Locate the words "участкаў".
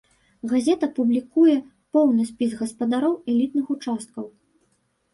3.79-4.25